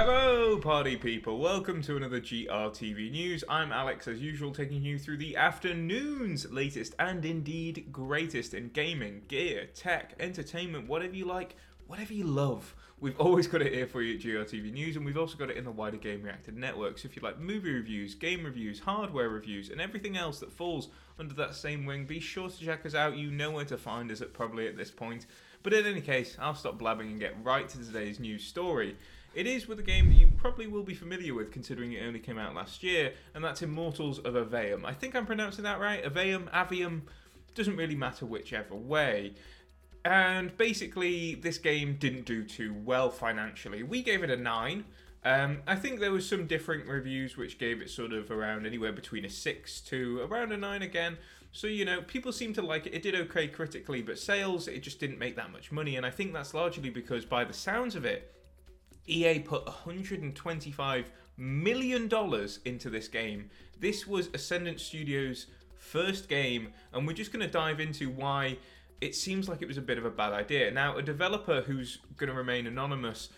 [0.00, 1.38] Hello, party people.
[1.38, 3.42] Welcome to another GRTV News.
[3.48, 9.22] I'm Alex, as usual, taking you through the afternoon's latest and indeed greatest in gaming,
[9.26, 11.56] gear, tech, entertainment, whatever you like,
[11.88, 12.76] whatever you love.
[13.00, 15.56] We've always got it here for you at GRTV News, and we've also got it
[15.56, 16.98] in the wider Gamereactor network.
[16.98, 20.90] So if you like movie reviews, game reviews, hardware reviews, and everything else that falls
[21.18, 23.16] under that same wing, be sure to check us out.
[23.16, 25.26] You know where to find us at probably at this point.
[25.64, 28.96] But in any case, I'll stop blabbing and get right to today's news story.
[29.38, 32.18] It is with a game that you probably will be familiar with, considering it only
[32.18, 34.84] came out last year, and that's Immortals of Aveum.
[34.84, 36.02] I think I'm pronouncing that right.
[36.02, 37.02] Aveum, Avium,
[37.54, 39.34] doesn't really matter whichever way.
[40.04, 43.84] And basically, this game didn't do too well financially.
[43.84, 44.84] We gave it a 9.
[45.24, 48.92] Um, I think there was some different reviews which gave it sort of around anywhere
[48.92, 51.16] between a 6 to around a 9 again.
[51.52, 52.94] So, you know, people seem to like it.
[52.94, 55.94] It did okay critically, but sales, it just didn't make that much money.
[55.94, 58.34] And I think that's largely because, by the sounds of it,
[59.08, 63.50] EA put 125 million dollars into this game.
[63.80, 65.46] This was Ascendant Studios'
[65.76, 68.58] first game, and we're just going to dive into why
[69.00, 70.70] it seems like it was a bit of a bad idea.
[70.70, 73.28] Now, a developer who's going to remain anonymous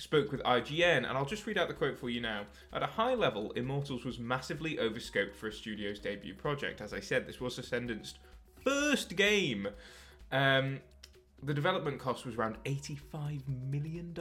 [0.00, 2.44] spoke with IGN, and I'll just read out the quote for you now.
[2.72, 6.80] At a high level, Immortals was massively overscoped for a studio's debut project.
[6.80, 8.14] As I said, this was Ascendant's
[8.64, 9.68] first game.
[10.32, 10.80] Um,
[11.42, 14.14] the development cost was around $85 million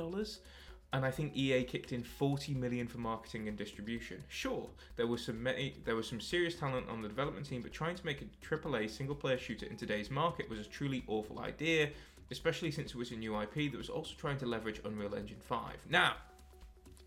[0.92, 4.24] and I think EA kicked in 40 million for marketing and distribution.
[4.28, 5.48] Sure, there was some
[5.86, 8.90] there was some serious talent on the development team, but trying to make a AAA
[8.90, 11.90] single-player shooter in today's market was a truly awful idea,
[12.32, 15.40] especially since it was a new IP that was also trying to leverage Unreal Engine
[15.40, 15.74] 5.
[15.90, 16.14] Now,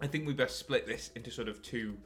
[0.00, 1.96] I think we best split this into sort of two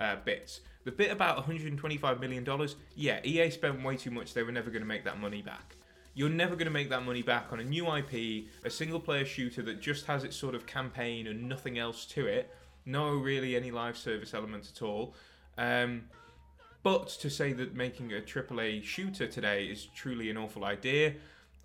[0.00, 0.60] uh, bits.
[0.84, 4.34] The bit about 125 million dollars, yeah, EA spent way too much.
[4.34, 5.74] They were never going to make that money back
[6.18, 9.24] you're never going to make that money back on a new IP, a single player
[9.24, 12.52] shooter that just has its sort of campaign and nothing else to it.
[12.84, 15.14] No, really, any live service element at all.
[15.56, 16.06] Um,
[16.82, 21.14] but to say that making a AAA shooter today is truly an awful idea,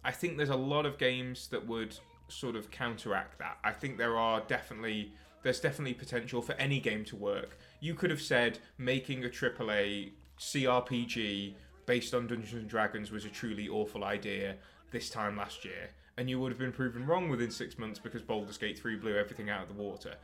[0.06, 1.98] I think there's a lot of games that would
[2.28, 3.58] sort of counteract that.
[3.64, 7.58] I think there are definitely there's definitely potential for any game to work.
[7.80, 13.30] You could have said making a AAA CRPG based on Dungeons and Dragons was a
[13.30, 14.56] truly awful idea
[14.92, 18.22] this time last year, and you would have been proven wrong within six months because
[18.22, 20.16] Baldur's Gate 3 blew everything out of the water.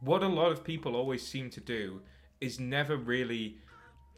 [0.00, 2.00] What a lot of people always seem to do
[2.40, 3.58] is never really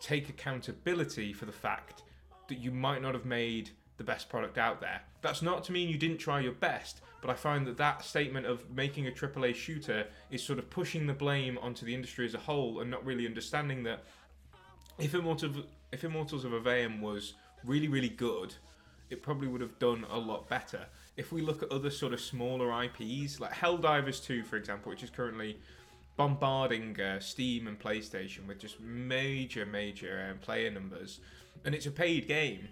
[0.00, 2.02] take accountability for the fact
[2.48, 5.02] that you might not have made the best product out there.
[5.22, 8.46] That's not to mean you didn't try your best, but I find that that statement
[8.46, 12.34] of making a AAA shooter is sort of pushing the blame onto the industry as
[12.34, 14.04] a whole and not really understanding that
[14.98, 17.34] if Immortals, if Immortals of Aveum was
[17.64, 18.54] really, really good,
[19.10, 20.86] it probably would have done a lot better.
[21.16, 25.02] If we look at other sort of smaller IPs, like Helldivers 2, for example, which
[25.02, 25.58] is currently
[26.16, 31.20] bombarding uh, Steam and PlayStation with just major, major um, player numbers,
[31.64, 32.68] and it's a paid game,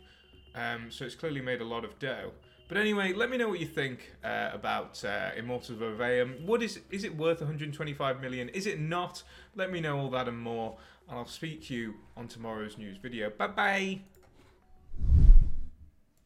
[0.54, 2.32] um, so it's clearly made a lot of dough.
[2.68, 6.44] But anyway, let me know what you think uh, about uh, Immortals of Aveum.
[6.44, 8.48] What is is it worth 125 million?
[8.48, 9.22] Is it not?
[9.54, 10.76] Let me know all that and more
[11.08, 13.30] and I'll speak to you on tomorrow's news video.
[13.30, 14.00] Bye bye.